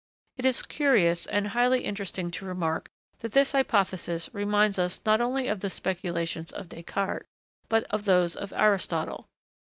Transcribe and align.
It 0.37 0.45
is 0.45 0.63
curious 0.63 1.27
and 1.27 1.49
highly 1.49 1.85
interesting 1.85 2.31
to 2.31 2.43
remark 2.45 2.89
that 3.19 3.33
this 3.33 3.51
hypothesis 3.51 4.31
reminds 4.33 4.79
us 4.79 4.99
not 5.05 5.21
only 5.21 5.47
of 5.47 5.59
the 5.59 5.69
speculations 5.69 6.51
of 6.51 6.69
Descartes, 6.69 7.27
but 7.69 7.83
of 7.91 8.05
those 8.05 8.35
of 8.35 8.51
Aristotle. 8.51 9.27